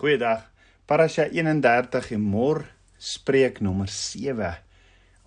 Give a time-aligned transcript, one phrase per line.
[0.00, 0.46] Goeiedag.
[0.88, 2.64] Parasha 31 en môre
[2.96, 4.46] spreek nommer 7.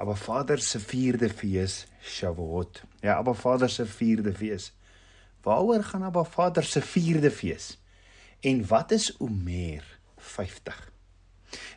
[0.02, 2.80] Abba Vader se 4de fees, Shavuot.
[3.04, 4.72] Ja, Abba Vader se 4de fees.
[5.46, 7.78] Waaroor gaan Abba Vader se 4de fees?
[8.42, 9.86] En wat is Omer
[10.18, 10.82] 50?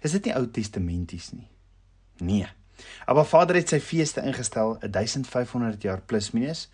[0.01, 1.51] Is dit nie Ou Testamenties nie?
[2.25, 2.49] Nee.
[3.07, 6.67] Abba Vader het sy feeste ingestel 1500 jaar plus minus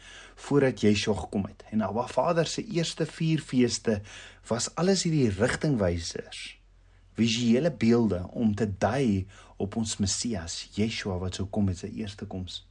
[0.47, 1.63] voordat Yeshua gekom het.
[1.71, 4.01] En Abba Vader se eerste 4 feeste
[4.49, 6.59] was alles hierdie rigtingwysers.
[7.15, 9.27] Visuele beelde om te dui
[9.57, 12.63] op ons Messias, Yeshua wat sou kom met sy eerste koms.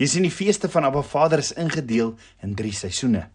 [0.00, 3.28] Jy sien die feeste van Abba Vader is ingedeel in 3 seisoene.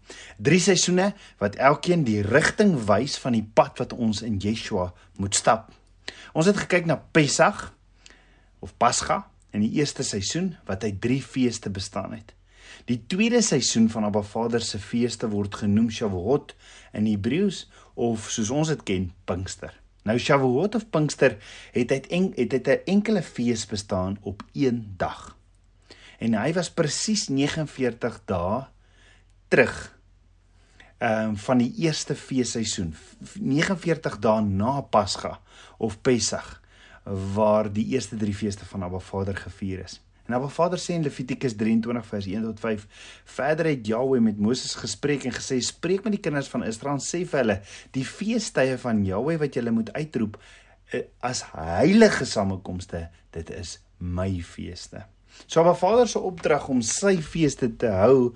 [0.44, 5.36] 3 seisoene wat elkeen die rigting wys van die pad wat ons in Yeshua moet
[5.40, 5.72] stap.
[6.36, 7.70] Ons het gekyk na Pessach
[8.66, 9.22] of Pasga
[9.54, 12.34] in die eerste seisoen wat uit 3 feeste bestaan het.
[12.90, 16.56] Die tweede seisoen van Abba Vader se feeste word genoem Shavuot
[16.98, 19.74] in Hebreëus of soos ons dit ken, Pinkster.
[20.06, 21.38] Nou Shavuot of Pinkster
[21.74, 25.38] het uit en, het uit 'n enkele fees bestaan op een dag.
[26.20, 28.66] En hy was presies 49 dae
[29.48, 29.94] terug
[30.98, 32.96] ehm um, van die eerste feesseisoen
[33.40, 35.40] 49 dae na Pasga
[35.78, 36.62] of Pessach
[37.06, 40.02] waar die eerste 3 feeste van Abba Vader gevier is.
[40.26, 42.86] En Abba Vader sê in Levitikus 23 vers 1 tot 5:
[43.38, 47.04] Verder het Jahweh met Moses gespreek en gesê: "Spreek met die kinders van Israel en
[47.04, 47.62] sê vir hulle:
[47.92, 50.40] Die feestydde van Jahweh wat julle moet uitroep
[50.92, 55.06] eh, as heilige samekomste, dit is my feeste."
[55.46, 58.34] So Abba Vader se opdrag om sy feeste te hou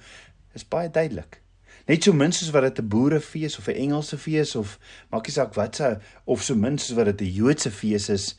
[0.54, 1.42] is baie duidelik.
[1.90, 4.78] Net so min soos wat dit 'n boerefees of 'n Engelse fees of
[5.10, 8.38] maak nie saak wat se of so min soos wat dit 'n Joodse fees is,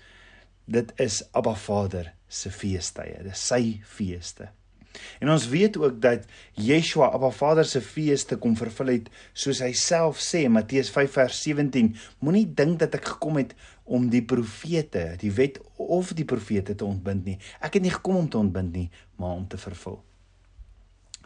[0.70, 3.24] dit is Abba Vader se feestydde.
[3.26, 4.50] Dit is sy feeste.
[5.22, 6.26] En ons weet ook dat
[6.58, 11.14] Yeshua Abba Vader se feeste kom vervul het soos hy self sê in Matteus 5
[11.14, 13.54] vers 17 moenie dink dat ek gekom het
[13.86, 18.18] om die profete die wet of die profete te ontbind nie ek het nie gekom
[18.24, 18.88] om te ontbind nie
[19.22, 20.00] maar om te vervul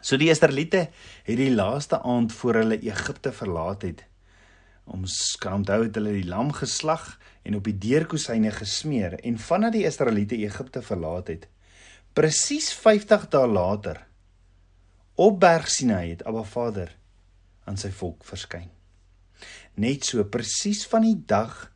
[0.05, 0.83] So die Israeliete
[1.25, 4.03] het die laaste aand voor hulle Egipte verlaat het
[4.85, 7.15] ons kan onthou het hulle die lam geslag
[7.45, 11.47] en op die deurkosyne gesmeer en vandat die Israeliete Egipte verlaat het.
[12.13, 14.05] Presies 50 dae later
[15.15, 16.91] op berg Sinai het Abba Vader
[17.65, 18.69] aan sy volk verskyn.
[19.79, 21.71] Net so presies van die dag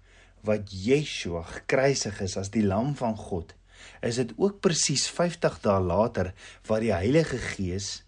[0.47, 3.55] wat Yeshua gekruisig is as die lam van God
[4.03, 6.33] is dit ook presies 50 dae later
[6.67, 8.03] wat die Heilige Gees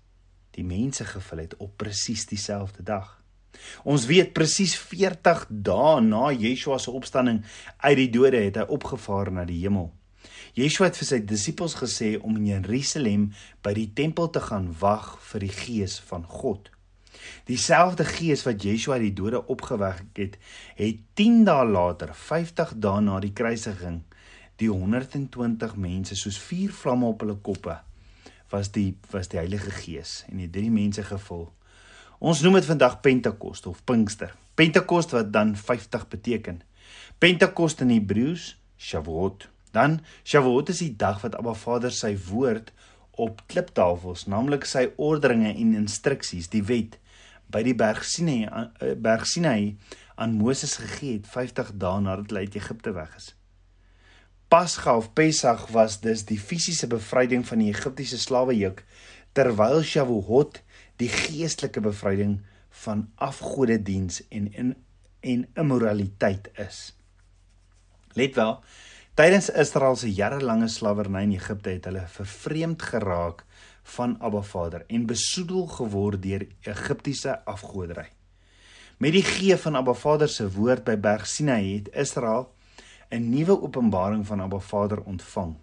[0.56, 3.21] die mense gevul het op presies dieselfde dag
[3.84, 7.41] Ons weet presies 40 dae na Yeshua se opstanding
[7.84, 9.89] uit die dode het hy opgevaar na die hemel.
[10.57, 13.29] Yeshua het vir sy disippels gesê om in Jerusalem
[13.63, 16.69] by die tempel te gaan wag vir die gees van God.
[17.47, 20.38] Dieselfde gees wat Yeshua uit die dode opgewek het,
[20.78, 24.01] het 10 dae later, 50 dae na die kruisiging,
[24.62, 27.79] die 120 mense soos vuur vlamme op hulle koppe
[28.51, 31.47] was die was die Heilige Gees en die drie mense gevul
[32.22, 34.36] Ons noem dit vandag Pentekost of Pinkster.
[34.54, 36.59] Pentekost wat dan 50 beteken.
[37.18, 39.48] Pentekost in Hebreëus Shavuot.
[39.74, 42.70] Dan Shavuot is die dag wat Abba Vader sy woord
[43.18, 47.00] op kliptafels, naamlik sy orderinge en instruksies, die wet
[47.50, 49.80] by die berg Sinai eh, berg Sinai
[50.14, 53.31] aan Moses gegee het 50 dae nadat hulle uit Egipte weg is.
[54.54, 58.86] Pasga of Pessach was dus die fisiese bevryding van die Egiptiese slawejuk
[59.34, 60.62] terwyl Shavuot
[61.01, 62.39] die geestelike bevryding
[62.85, 64.75] van afgodediens en in
[65.22, 66.95] en immoraliteit is.
[68.17, 68.56] Let wel,
[69.13, 73.44] tydens Israel se jarelange slawerny in Egipte het hulle vervreemd geraak
[73.95, 78.07] van Abba Vader en besoedel geword deur Egiptiese afgoderry.
[78.97, 82.50] Met die gee van Abba Vader se woord by Berg Sinai het Israel
[83.12, 85.56] 'n nuwe openbaring van Abba Vader ontvang.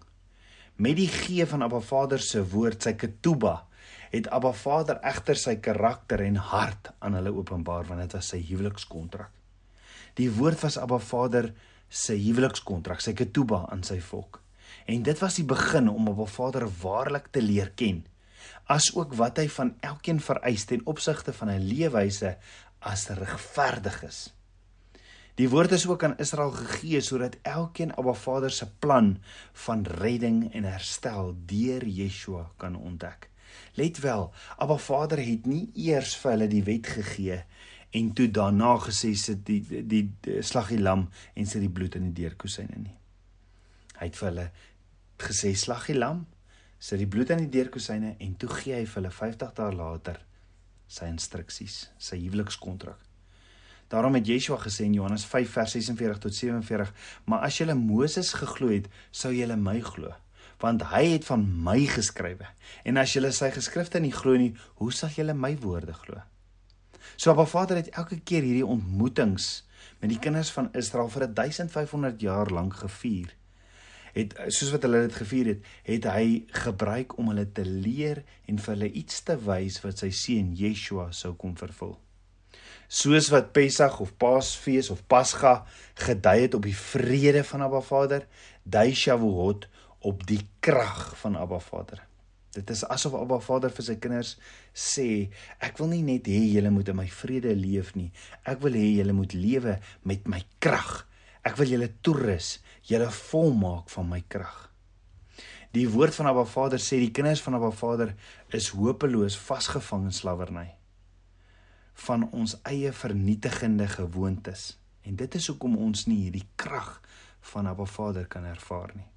[0.75, 3.68] Met die gee van Abba Vader se woord, sy ketubah,
[4.09, 8.39] het Abba Vader egter sy karakter en hart aan hulle openbaar want dit was sy
[8.49, 9.31] huwelikskontrak.
[10.17, 11.51] Die woord was Abba Vader
[11.89, 14.41] se huwelikskontrak, sy ketuba aan sy volk.
[14.89, 18.03] En dit was die begin om Abba Vader waarlik te leer ken,
[18.69, 22.37] asook wat hy van elkeen vereis ten opsigte van 'n leefwyse
[22.79, 24.19] as regverdig is.
[25.39, 29.17] Die woord is ook aan Israel gegee sodat elkeen Abba Vader se plan
[29.53, 33.29] van redding en herstel deur Yeshua kan ontdek.
[33.79, 37.43] Let wel, Abba Vader het nie eers vir hulle die wet gegee
[37.95, 41.73] en toe daarna gesê sit die die, die, die slag die lam en sit die
[41.73, 42.95] bloed in die deurkosyne nie.
[43.99, 44.49] Hy het vir hulle
[45.19, 46.25] gesê slag die lam,
[46.79, 50.21] sit die bloed in die deurkosyne en toe gee hy vir hulle 50 dae later
[50.89, 52.99] sy instruksies, sy huwelikskontrak.
[53.89, 56.93] Daarom het Yeshua gesê in Johannes 5 vers 46 tot 47:
[57.25, 60.13] "Maar as julle Moses geglo het, sou julle my glo,
[60.59, 62.47] want hy het van my geskrywe.
[62.83, 66.21] En as julle sy geskrifte nie glo nie, hoe sal julle my woorde glo?"
[67.15, 69.65] So Abba Vader het elke keer hierdie ontmoetings
[69.99, 73.35] met die kinders van Israel vir 1500 jaar lank gevier
[74.15, 76.27] het soos wat hulle dit gevier het, het hy
[76.65, 81.09] gebruik om hulle te leer en vir hulle iets te wys wat sy seun Yeshua
[81.15, 81.97] sou kom vervul.
[82.89, 85.59] Soos wat Pessach of Paasfees of Pasga
[85.99, 88.25] gedui het op die vrede van Abba Vader,
[88.65, 89.67] dui Shavuot
[90.05, 92.05] op die krag van Abba Vader.
[92.55, 94.33] Dit is asof Abba Vader vir sy kinders
[94.73, 95.29] sê,
[95.61, 98.09] ek wil nie net hê julle moet in my vrede leef nie.
[98.47, 101.03] Ek wil hê julle moet lewe met my krag.
[101.45, 102.57] Ek wil julle toerus
[102.89, 104.65] julle volmaak van my krag.
[105.77, 108.15] Die woord van Abba Vader sê die kinders van Abba Vader
[108.57, 110.67] is hopeloos vasgevang in slawerny
[111.99, 114.77] van ons eie vernietigende gewoontes.
[115.03, 117.01] En dit is hoekom ons nie hierdie krag
[117.51, 119.09] van Abba Vader kan ervaar nie.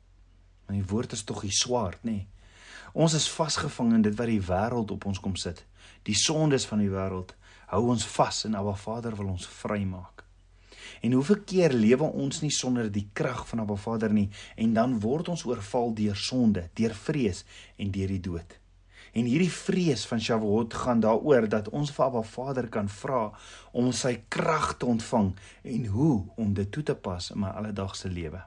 [0.72, 2.22] Want die woord is tog die swaard, nê?
[2.96, 5.58] Ons is vasgevang in dit wat die wêreld op ons kom sit.
[6.08, 7.34] Die sondes van die wêreld
[7.68, 10.22] hou ons vas en Abba Vader wil ons vrymaak.
[11.04, 14.94] En hoeveel keer lewe ons nie sonder die krag van Abba Vader nie en dan
[15.02, 17.42] word ons oorval deur sonde, deur vrees
[17.76, 18.56] en deur die dood.
[19.12, 23.26] En hierdie vrees van Shavuot gaan daaroor dat ons vir Abba Vader kan vra
[23.76, 25.34] om sy krag te ontvang
[25.76, 28.40] en hoe om dit toe te pas in my alledaagse lewe.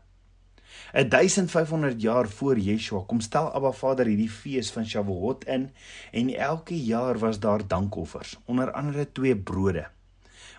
[0.94, 5.69] 1500 jaar voor Yeshua kom stel Abba Vader hierdie fees van Shavuot in
[6.12, 9.88] en elke jaar was daar dankoffers, onder andere twee brode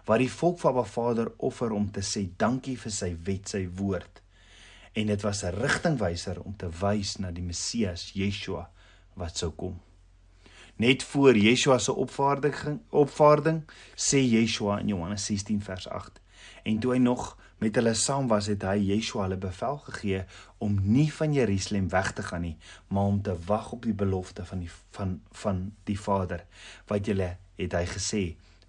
[0.06, 3.64] wat die volk van Abba Vader offer om te sê dankie vir sy wet, sy
[3.78, 4.22] woord.
[4.96, 8.70] En dit was 'n rigtingwyser om te wys na die Messias, Yeshua,
[9.14, 9.80] wat sou kom.
[10.76, 13.62] Net voor Yeshua se opvaarding opvaarding
[13.94, 16.20] sê Yeshua in Johannes 16 vers 8.
[16.62, 20.24] En toe hy nog met hulle saam was, het hy Yeshua hulle bevel gegee
[20.64, 22.56] om nie van Jerusalem weg te gaan nie,
[22.88, 26.44] maar om te wag op die belofte van die van van die Vader
[26.90, 28.22] wat julle het hy gesê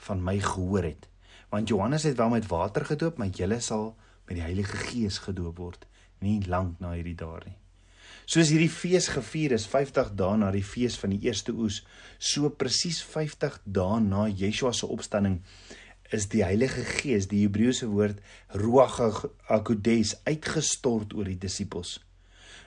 [0.08, 1.08] van my gehoor het
[1.52, 3.94] want Johannes het wel met water gedoop, maar julle sal
[4.28, 5.88] met die Heilige Gees gedoop word
[6.20, 7.56] nie lank na hierdie dae nie.
[8.28, 11.84] Soos hierdie fees gevier is 50 dae na die fees van die eerste oes,
[12.20, 15.40] so presies 50 dae na Yeshua se opstanding
[16.12, 18.20] is die Heilige Gees, die Hebreëse woord
[18.56, 19.00] Ruach
[19.50, 21.98] HaKodes uitgestort oor die disippels.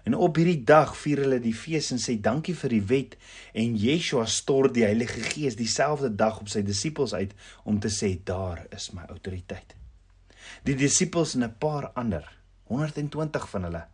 [0.05, 3.17] En op hierdie dag vier hulle die fees en sê dankie vir die wet
[3.53, 7.35] en Yeshua stort die Heilige Gees dieselfde dag op sy disippels uit
[7.69, 9.77] om te sê daar is my autoriteit.
[10.65, 12.25] Die disippels en 'n paar ander,
[12.69, 13.85] 120 van hulle,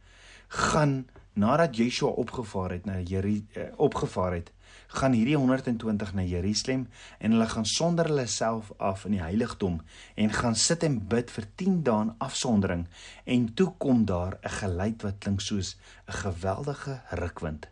[0.49, 4.53] gaan nadat Yeshua opgevaar het na Jeri uh, opgevaar het,
[4.89, 6.87] gaan hierdie 120 na Jerusalem
[7.19, 9.81] en hulle gaan sonder hulle self af in die heiligdom
[10.15, 12.87] en gaan sit en bid vir 10 dae in afsondering
[13.25, 15.77] en toe kom daar 'n geluid wat klink soos
[16.09, 17.69] 'n geweldige rukwind.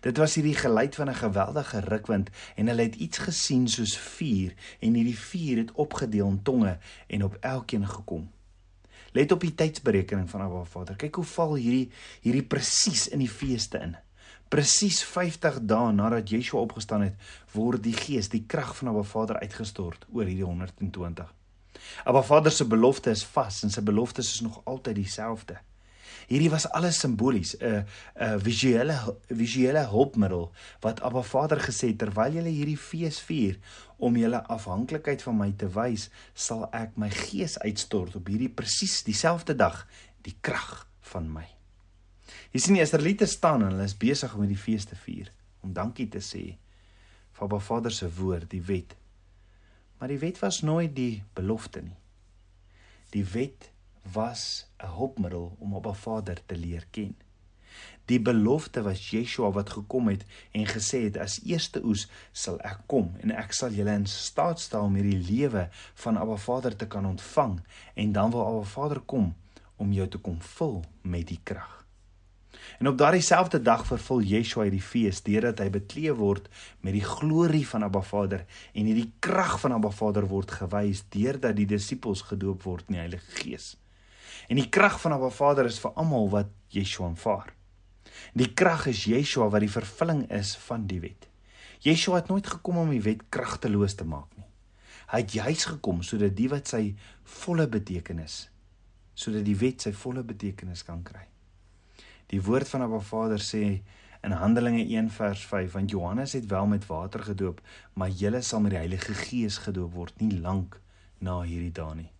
[0.00, 4.54] Dit was hierdie geluid van 'n geweldige rukwind en hulle het iets gesien soos vuur
[4.80, 8.30] en hierdie vuur het opgedeel in tonge en op elkeen gekom.
[9.12, 10.96] Let op die tydsberekening van Abba Vader.
[10.96, 11.90] Kyk hoe val hierdie
[12.20, 13.96] hierdie presies in die feeste in.
[14.48, 17.16] Presies 50 dae nadat Yeshua opgestaan het,
[17.52, 21.34] word die Gees, die krag van Abba Vader uitgestort oor hierdie 120.
[22.04, 25.58] Abba Vader se belofte is vas en sy beloftes is nog altyd dieselfde.
[26.28, 27.84] Hierdie was alles simbolies, 'n
[28.16, 28.96] 'n visuele
[29.28, 33.58] visuele hulpmiddel wat Abba Vader gesê terwyl julle hierdie fees vier
[33.96, 39.02] om julle afhanklikheid van my te wys, sal ek my gees uitstort op hierdie presies
[39.02, 39.86] dieselfde dag,
[40.22, 41.57] die krag van my.
[42.52, 45.28] Jy sien die Israeliete staan en hulle is besig om hierdie fees te vier,
[45.60, 46.44] om dankie te sê
[47.36, 48.94] vir Abba Vader se woord, die wet.
[49.98, 51.98] Maar die wet was nooit die belofte nie.
[53.12, 53.70] Die wet
[54.14, 57.14] was 'n hulpmiddel om Abba Vader te leer ken.
[58.08, 62.80] Die belofte was Yeshua wat gekom het en gesê het as eerste oes sal ek
[62.86, 66.86] kom en ek sal julle in staat stel om hierdie lewe van Abba Vader te
[66.86, 67.60] kan ontvang
[67.94, 69.34] en dan wil Abba Vader kom
[69.76, 71.77] om jou te kom vul met die krag.
[72.78, 76.46] En op daardie selfde dag vervul Yeshua hierdie fees deurdat hy bekleed word
[76.86, 81.56] met die glorie van Abba Vader en hierdie krag van Abba Vader word gewys deurdat
[81.58, 83.72] die disippels gedoop word in die Heilige Gees.
[84.46, 87.50] En die krag van Abba Vader is vir almal wat Yeshua aanvaar.
[88.38, 91.26] Die krag is Yeshua wat die vervulling is van die wet.
[91.82, 94.46] Yeshua het nooit gekom om die wet kragteloos te maak nie.
[95.10, 96.84] Hy het juis gekom sodat die wat sy
[97.40, 98.46] volle betekenis
[99.18, 101.24] sodat die wet sy volle betekenis kan kry.
[102.28, 103.62] Die woord van Abba Vader sê
[104.26, 107.62] in Handelinge 1 vers 5 want Johannes het wel met water gedoop,
[107.94, 110.76] maar julle sal met die Heilige Gees gedoop word nie lank
[111.24, 112.10] na hierdie dae nie.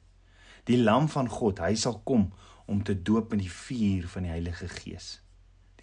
[0.64, 2.30] Die lam van God, hy sal kom
[2.68, 5.18] om te doop met die vuur van die Heilige Gees.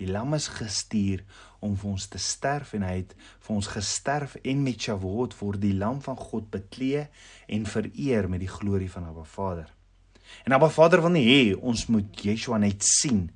[0.01, 1.21] Die lam is gestuur
[1.63, 3.13] om vir ons te sterf en hy het
[3.45, 7.05] vir ons gesterf en met Shavuot word die lam van God beklee
[7.45, 9.69] en vereer met die glorie van Abba Vader.
[10.43, 13.27] En Abba Vader wil nie hê ons moet Yeshua net sien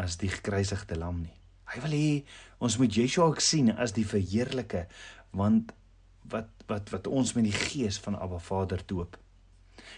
[0.00, 1.34] as die gekruisigde lam nie.
[1.72, 2.08] Hy wil hê
[2.62, 4.86] ons moet Yeshua ook sien as die verheerlike
[5.34, 5.72] want
[6.30, 9.18] wat wat wat ons met die gees van Abba Vader doop.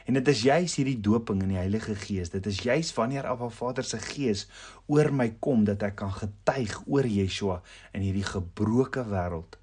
[0.06, 2.30] En dit is juis hierdie doping in die Heilige Gees.
[2.32, 4.46] Dit is juis wanneer Abba Vader se Gees
[4.86, 7.60] oor my kom dat ek kan getuig oor Yeshua
[7.92, 9.58] in hierdie gebroke wêreld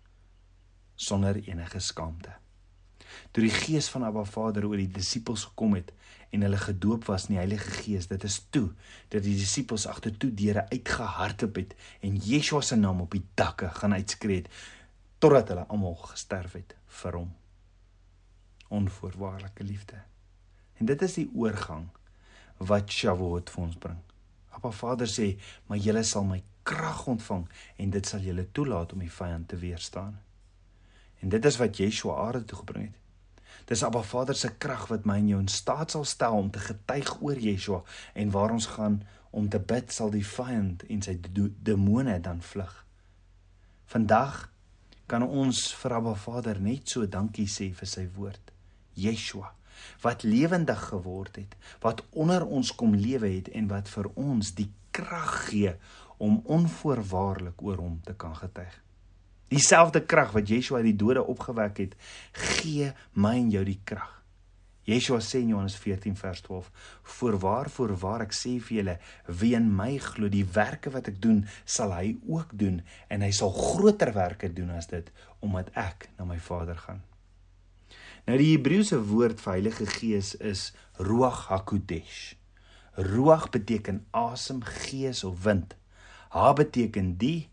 [0.95, 2.42] sonder enige skaamte.
[3.33, 5.89] Toe die Gees van Abba Vader oor die disippels gekom het
[6.33, 8.67] en hulle gedoop was in die Heilige Gees, dit is toe
[9.09, 11.73] dat die disippels agtertoe deure uitgehardloop het
[12.05, 14.53] en Yeshua se naam op die dakke gaan uitskree het
[15.17, 17.33] totdat hulle almal gesterf het vir hom.
[18.69, 20.01] Onvoorwaardelike liefde.
[20.77, 21.87] En dit is die oorgang
[22.61, 24.01] wat Shavuot vir ons bring.
[24.53, 27.47] Appa Vader sê, "Maar julle sal my krag ontvang
[27.77, 30.21] en dit sal julle toelaat om die vyand te weerstaan."
[31.19, 33.02] En dit is wat Yeshua aarde toe gebring het.
[33.69, 36.59] Dis Appa Vader se krag wat my en jou in staat sal stel om te
[36.59, 37.81] getuig oor Yeshua
[38.13, 39.01] en waar ons gaan
[39.31, 41.17] om te bid sal die vyand en sy
[41.65, 42.73] demone dan vlug.
[43.85, 44.49] Vandag
[45.07, 48.53] kan ons vir Abba Vader net so dankie sê vir sy woord.
[48.93, 49.53] Yeshua
[50.01, 54.69] wat lewendig geword het, wat onder ons kom lewe het en wat vir ons die
[54.91, 55.75] krag gee
[56.17, 58.82] om onvoorwaardelik oor hom te kan getuig.
[59.53, 61.95] Dieselfde krag wat Yeshua uit die dode opgewek het,
[62.33, 64.09] gee my en jou die krag.
[64.83, 66.71] Yeshua sê in Johannes 14 vers 12:
[67.03, 71.45] "Voorwaar, voorwaar ek sê vir julle, wie in my glo, die werke wat ek doen,
[71.65, 76.25] sal hy ook doen en hy sal groter werke doen as dit, omdat ek na
[76.25, 77.03] my Vader gaan."
[78.27, 82.35] Nou die Hebreëse woord vir Heilige Gees is Ruach HaKodesh.
[82.95, 85.75] Ruach beteken asem, gees of wind.
[86.29, 87.49] Ha beteken die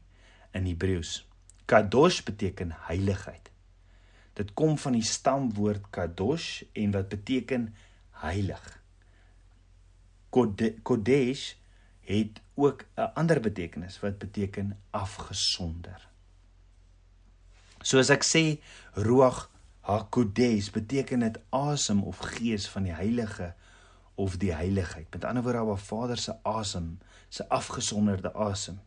[0.52, 1.29] in Hebreëus.
[1.70, 3.50] Kadosh beteken heiligheid.
[4.34, 7.68] Dit kom van die stamwoord kadosh en wat beteken
[8.24, 8.64] heilig.
[10.82, 11.54] Kodesh
[12.10, 16.08] het ook 'n ander betekenis wat beteken afgesonder.
[17.80, 18.60] Soos ek sê,
[18.92, 19.50] Ruach
[19.80, 23.54] Hakodes beteken dit asem of gees van die heilige
[24.14, 25.06] of die heiligheid.
[25.10, 26.98] Met ander woorde, Abba Vader se asem,
[27.28, 28.80] se afgesonderde asem.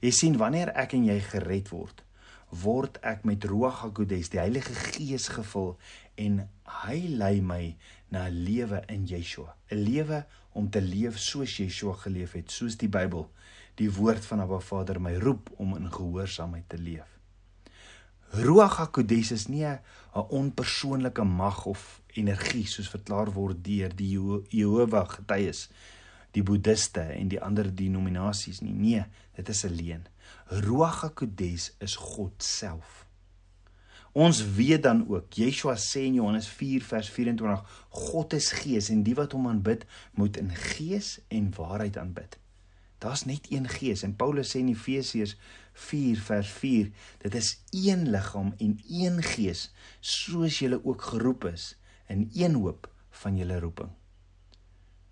[0.00, 2.02] Jy sien wanneer ek en jy gered word,
[2.50, 5.76] word ek met Ruach Hakodes, die Heilige Gees gevul
[6.16, 6.48] en
[6.82, 7.76] hy lei my
[8.10, 12.76] na 'n lewe in Yeshua, 'n lewe om te leef soos Yeshua geleef het, soos
[12.76, 13.30] die Bybel,
[13.76, 17.18] die woord van Abba Vader my roep om in gehoorsaamheid te leef.
[18.30, 19.80] Ruach HaKodes is nie 'n
[20.12, 25.68] onpersoonlike mag of energie soos verklaar word deur die Jehovah getuies,
[26.32, 28.72] die boeddiste en die ander denominasies nie.
[28.72, 29.04] Nee,
[29.36, 30.06] dit is 'n leuen.
[30.48, 33.04] Ruach HaKodes is God self.
[34.16, 39.02] Ons weet dan ook, Yeshua sê in Johannes 4 vers 24, God is gees en
[39.04, 39.84] die wat hom aanbid,
[40.16, 42.38] moet in gees en waarheid aanbid.
[43.04, 45.36] Daar's net een gees en Paulus sê in Efesiërs
[45.78, 46.88] 4 vers 4
[47.26, 49.68] dit is een liggaam en een gees
[50.00, 51.74] soos julle ook geroep is
[52.08, 52.88] in een hoop
[53.20, 53.92] van julle roeping.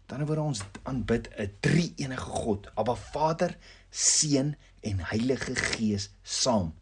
[0.06, 3.58] Dan word ons aanbid 'n drie enige God, Abba Vader,
[3.96, 6.74] Seun en Heilige Gees saam.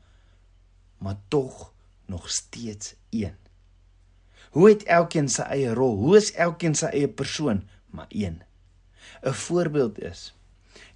[0.99, 1.73] Maar tog
[2.07, 3.37] nog steeds een.
[4.51, 5.97] Hoe het elkeen sy eie rol?
[5.99, 7.65] Hoe is elkeen sy eie persoon?
[7.91, 8.43] Maar een.
[9.23, 10.35] 'n Voorbeeld is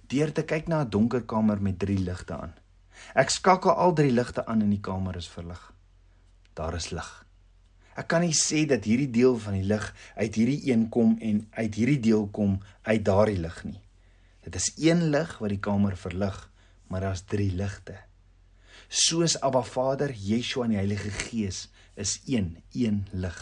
[0.09, 2.53] deur te kyk na 'n donker kamer met drie ligte aan.
[3.13, 5.73] Ek skakel al drie ligte aan en die kamer is verlig.
[6.53, 7.25] Daar is lig.
[7.95, 9.85] Ek kan nie sê dat hierdie deel van die lig
[10.15, 13.79] uit hierdie een kom en uit hierdie deel kom uit daardie lig nie.
[14.45, 16.37] Dit is een lig wat die kamer verlig,
[16.87, 17.97] maar daar's drie ligte.
[18.87, 21.67] Soos Abba Vader, Yeshua en die Heilige Gees
[21.99, 23.37] is een, een lig.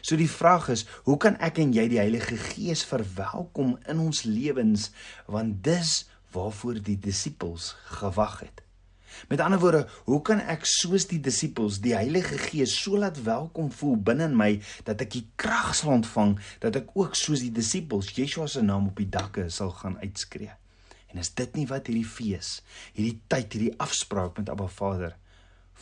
[0.00, 4.24] So die vraag is, hoe kan ek en jy die Heilige Gees verwelkom in ons
[4.28, 4.90] lewens
[5.26, 6.02] want dis
[6.34, 8.67] waarvoor die disippels gewag het.
[9.28, 13.72] Met ander woorde, hoe kan ek soos die disippels die Heilige Gees so laat welkom
[13.72, 14.50] voel binne in my
[14.84, 18.92] dat ek die krag sal ontvang dat ek ook soos die disippels Yeshua se naam
[18.92, 20.54] op die dakke sal gaan uitskree?
[21.08, 22.60] En is dit nie wat hierdie fees,
[22.92, 25.16] hierdie tyd, hierdie afspraak met Abba Vader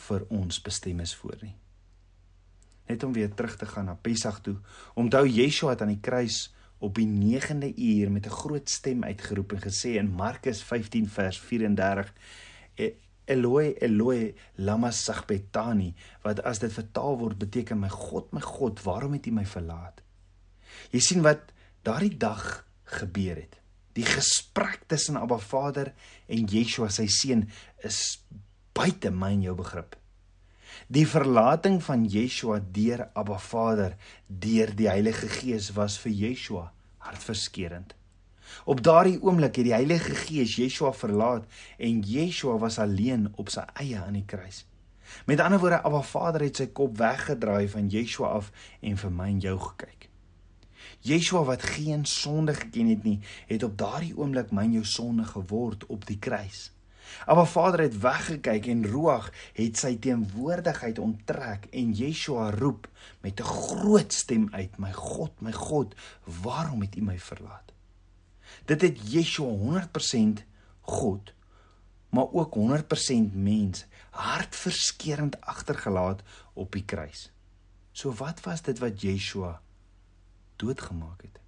[0.07, 1.55] vir ons bestem is voor nie?
[2.87, 4.55] net om weer terug te gaan na Pessach toe.
[4.95, 6.47] Onthou Yeshua het aan die kruis
[6.83, 11.39] op die 9de uur met 'n groot stem uitgeroep en gesê in Markus 15 vers
[11.39, 12.13] 34
[12.75, 12.93] eh,
[13.27, 15.93] Eloi Eloi lama sabachthani
[16.23, 20.03] wat as dit vertaal word beteken my God my God waarom het U my verlaat
[20.93, 21.53] Jy sien wat
[21.87, 22.43] daardie dag
[22.97, 23.57] gebeur het
[23.97, 25.89] Die gesprek tussen Abba Vader
[26.29, 27.47] en Yeshua sy seun
[27.85, 28.19] is
[28.77, 29.95] buite my en jou begrip.
[30.93, 33.95] Die verlating van Yeshua deur Abba Vader
[34.27, 36.67] deur die Heilige Gees was vir Yeshua
[37.07, 37.96] hartverskeurende.
[38.65, 41.45] Op daardie oomblik het die Heilige Gees Yeshua verlaat
[41.77, 44.65] en Yeshua was alleen op sy eie aan die kruis.
[45.25, 48.51] Met ander woorde, Abba Vader het sy kop weggedraai van Yeshua af
[48.81, 50.09] en vir my en jou gekyk.
[51.07, 55.85] Yeshua wat geen sonde geken het nie, het op daardie oomblik myn jou sonde geword
[55.85, 56.71] op die kruis.
[57.25, 62.89] Maar Vader het weggekyk en Ruach het sy teenwoordigheid onttrek en Yeshua roep
[63.21, 65.95] met 'n groot stem uit: "My God, my God,
[66.41, 67.73] waarom het U my verlaat?"
[68.67, 69.53] Dit het Yeshua
[69.87, 70.43] 100%
[70.87, 71.33] God,
[72.09, 73.85] maar ook 100% mens
[74.17, 77.29] hartverskeurende agtergelaat op die kruis.
[77.91, 79.57] So wat was dit wat Yeshua
[80.57, 81.39] doodgemaak het.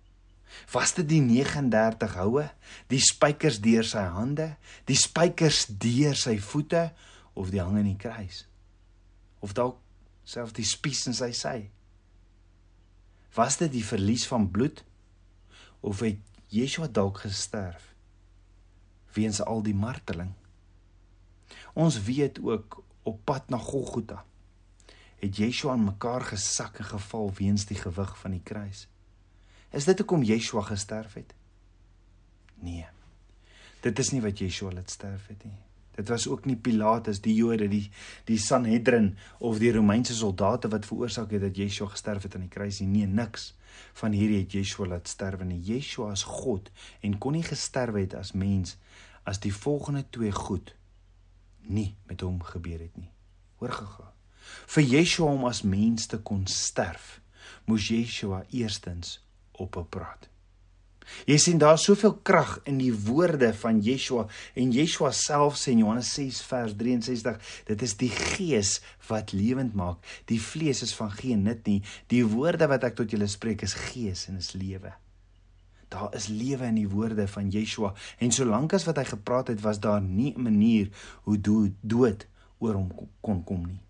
[0.71, 2.45] Was dit die 39 houe,
[2.89, 4.53] die spykers deur sy hande,
[4.89, 6.89] die spykers deur sy voete
[7.38, 8.45] of die hang in die kruis?
[9.45, 9.77] Of dalk
[10.29, 11.57] selfs die spies in sy sy?
[13.38, 14.81] Was dit die verlies van bloed
[15.85, 16.17] of het
[16.49, 17.93] Yeshua dalk gesterf
[19.13, 20.31] weens al die marteling?
[21.73, 24.23] Ons weet ook op pad na Golgotha
[25.19, 28.87] het Yeshua aan mekaar gesak en geval weens die gewig van die kruis.
[29.69, 31.33] Is dit hoekom Yeshua gesterf het?
[32.55, 32.87] Nee.
[33.83, 35.59] Dit is nie wat Yeshua laat sterf het nie.
[35.99, 37.89] Dit was ook nie Pilatus, die Jode, die
[38.29, 42.53] die Sanhedrin of die Romeinse soldate wat veroorsaak het dat Yeshua gesterf het aan die
[42.53, 42.87] kruis nie.
[42.93, 43.49] Nee, niks
[43.99, 45.59] van hierdie het Yeshua laat sterwe nie.
[45.59, 46.71] Yeshua is God
[47.03, 48.77] en kon nie gesterf het as mens
[49.27, 50.71] as die volgende twee goed
[51.67, 53.11] nie met hom gebeur het nie.
[53.59, 54.07] Hoor gaga.
[54.71, 57.19] Vir Yeshua om as mens te kon sterf,
[57.67, 59.19] moes Yeshua eerstens
[59.51, 60.28] op 'n praat.
[61.29, 64.27] Jy sien daar's soveel krag in die woorde van Yeshua
[64.59, 68.77] en Yeshua self sê in Johannes 6 vers 63 dit is die gees
[69.10, 69.99] wat lewend maak.
[70.31, 71.81] Die vlees is van geen nut nie.
[72.13, 74.93] Die woorde wat ek tot julle spreek is gees en is lewe.
[75.89, 79.62] Daar is lewe in die woorde van Yeshua en solank as wat hy gepraat het
[79.65, 80.89] was daar nie 'n manier
[81.25, 82.27] hoe dood
[82.60, 83.81] oor hom kon kom nie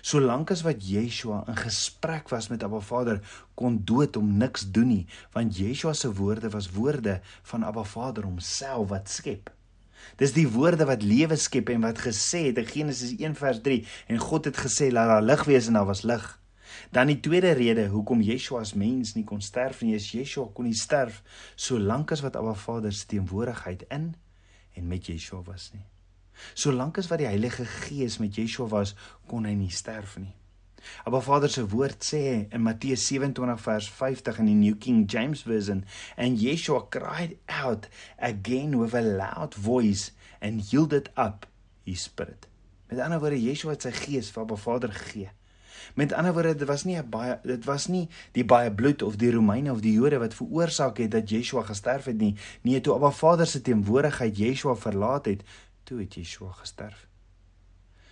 [0.00, 3.20] Solank as wat Yeshua in gesprek was met Abba Vader,
[3.54, 7.20] kon dood hom niks doen nie, want Yeshua se woorde was woorde
[7.52, 9.50] van Abba Vader homself wat skep.
[10.16, 13.82] Dis die woorde wat lewe skep en wat gesê het in Genesis 1 vers 3
[14.08, 16.24] en God het gesê laat daar lig wees en daar was lig.
[16.90, 20.68] Dan die tweede rede hoekom Yeshua as mens nie kon sterf nie, is Yeshua kon
[20.70, 21.22] nie sterf
[21.56, 24.12] solank as wat Abba Vader se teenwoordigheid in
[24.74, 25.86] en met Yeshua was nie.
[26.54, 28.94] Solank as wat die Heilige Gees met Yeshua was,
[29.26, 30.34] kon hy nie sterf nie.
[31.04, 35.42] Maar Vader se woord sê in Matteus 27 vers 50 in die New King James
[35.42, 35.84] Version,
[36.16, 41.46] and Yeshua cried out again with a loud voice and yielded up
[41.84, 42.48] his spirit.
[42.88, 45.30] Met ander woorde, Yeshua het sy gees vir Abba Vader gegee.
[45.94, 49.16] Met ander woorde, dit was nie 'n baie dit was nie die baie bloed of
[49.16, 52.36] die Romeine of die Jode wat veroorsaak het dat Yeshua gesterf het nie.
[52.62, 55.42] Nee, toe Abba Vader se teenwoordigheid Yeshua verlaat het,
[55.84, 57.06] toe het Yeshua gesterf.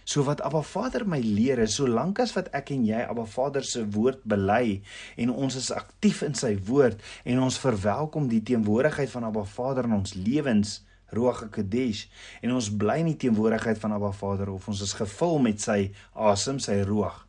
[0.09, 3.65] So wat Abba Vader my leer is, solank as wat ek en jy Abba Vader
[3.69, 4.79] se woord bely
[5.21, 9.85] en ons is aktief in sy woord en ons verwelkom die teenwoordigheid van Abba Vader
[9.91, 10.79] in ons lewens,
[11.13, 12.07] Ruach HaKodesh,
[12.41, 15.79] en ons bly in die teenwoordigheid van Abba Vader of ons is gevul met sy
[16.17, 17.27] asem, sy Ruach,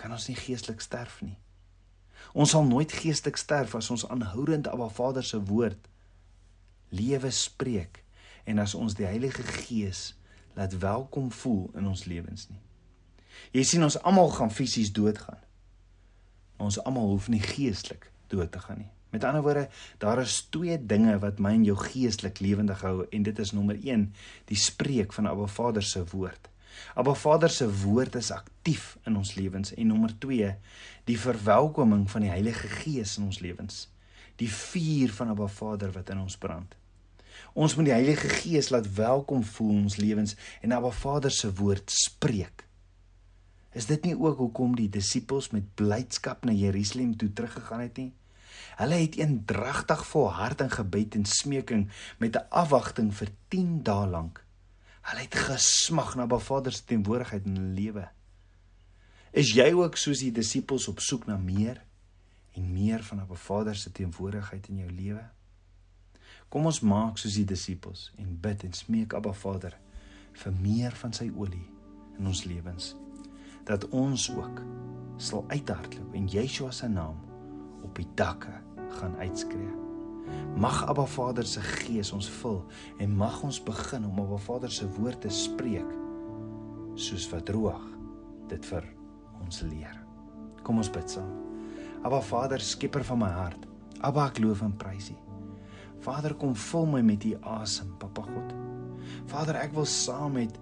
[0.00, 1.36] kan ons nie geestelik sterf nie.
[2.32, 5.88] Ons sal nooit geestelik sterf as ons aanhoudend Abba Vader se woord
[6.96, 8.00] lewe spreek
[8.44, 10.14] en as ons die Heilige Gees
[10.54, 12.60] laat welkom voel in ons lewens nie.
[13.54, 15.40] Jy sien ons almal gaan fisies doodgaan.
[16.60, 18.90] Ons almal hoef nie geestelik dood te gaan nie.
[19.10, 23.22] Met ander woorde, daar is twee dinge wat my en jou geestelik lewendig hou en
[23.26, 24.04] dit is nommer 1,
[24.46, 26.46] die spreek van Abba Vader se woord.
[26.94, 30.52] Abba Vader se woord is aktief in ons lewens en nommer 2,
[31.10, 33.88] die verwelkoming van die Heilige Gees in ons lewens.
[34.38, 36.78] Die vuur van Abba Vader wat in ons brand.
[37.54, 41.50] Ons moet die Heilige Gees laat welkom voel in ons lewens en Abba Vader se
[41.58, 42.66] woord spreek.
[43.74, 48.12] Is dit nie ook hoekom die disippels met blydskap na Jerusalem toe teruggegaan het nie?
[48.78, 54.44] Hulle het eendragtig volhard in gebed en smeking met 'n afwagting vir 10 dae lank.
[55.02, 58.08] Hulle het gesmag na Abba Vader se teenwoordigheid in hulle lewe.
[59.32, 61.82] Is jy ook soos die disippels op soek na meer
[62.54, 65.30] en meer van Abba Vader se teenwoordigheid in jou lewe?
[66.50, 69.76] Kom ons maak soos die disippels en bid en smeek Abba Vader
[70.40, 71.68] vir meer van sy olie
[72.18, 72.88] in ons lewens.
[73.68, 74.58] Dat ons ook
[75.22, 77.22] sal uithardloop en Yeshua se naam
[77.86, 78.56] op die dakke
[78.98, 79.70] gaan uitskree.
[80.58, 82.58] Mag Abba Vader se gees ons vul
[82.98, 85.96] en mag ons begin om Abba Vader se woord te spreek
[86.98, 87.86] soos wat Ruach
[88.50, 88.90] dit vir
[89.38, 89.96] ons leer.
[90.66, 91.30] Kom ons bid saam.
[92.02, 93.70] Abba Vader, skepper van my hart.
[94.02, 95.29] Abba, ek loof en prys U.
[96.00, 98.54] Vader, kom vul my met U asem, Papa God.
[99.28, 100.56] Vader, ek wil saam met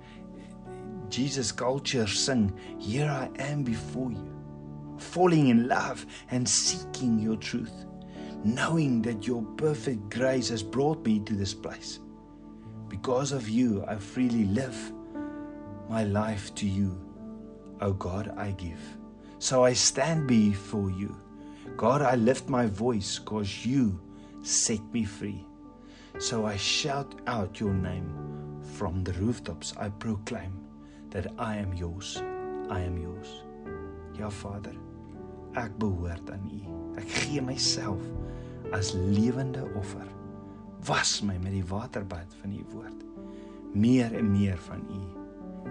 [1.08, 4.28] Jesus culture sing, Here I am before you,
[4.98, 7.86] falling in love and seeking your truth,
[8.44, 12.00] knowing that your perfect grace has brought me to this place.
[12.88, 14.76] Because of you, I freely live
[15.88, 16.98] my life to you.
[17.80, 18.80] O God, I give.
[19.38, 21.16] So I stand before you.
[21.76, 24.00] God, I lift my voice because you
[24.48, 25.44] set me free.
[26.18, 28.08] So I shout out your name
[28.76, 29.74] from the rooftops.
[29.76, 30.52] I proclaim
[31.10, 32.22] that I am yours.
[32.70, 33.28] I am yours.
[34.18, 34.74] Ja Vader,
[35.54, 36.62] ek behoort aan U.
[36.98, 38.00] Ek gee myself
[38.72, 40.08] as lewende offer.
[40.88, 43.04] Was my met die waterbad van U woord.
[43.76, 45.04] Meer en meer van U.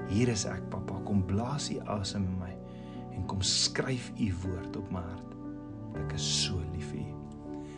[0.08, 2.54] Hier is ek, Papa, kom blaas U asem in my
[3.18, 5.38] en kom skryf U woord op my hart.
[6.06, 7.17] Ek is so lief vir U.